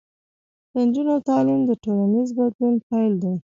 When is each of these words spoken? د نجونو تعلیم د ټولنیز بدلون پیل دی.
د 0.71 0.75
نجونو 0.87 1.15
تعلیم 1.27 1.61
د 1.65 1.71
ټولنیز 1.83 2.29
بدلون 2.37 2.75
پیل 2.87 3.13
دی. 3.23 3.33